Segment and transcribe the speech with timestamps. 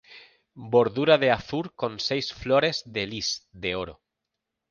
[0.75, 4.01] Bordura de azur con seis flores de lis, de oro.